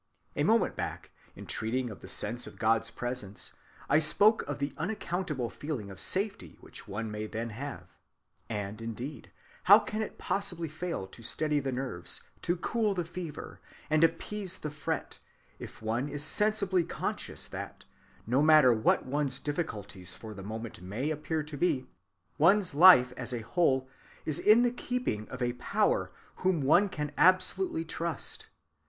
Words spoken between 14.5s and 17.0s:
the fret, if one be sensibly